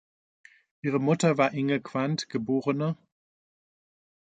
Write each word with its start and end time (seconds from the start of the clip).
Ihre 0.81 0.97
Mutter 0.97 1.37
war 1.37 1.53
Inge 1.53 1.79
Quandt, 1.79 2.27
geb. 2.27 2.49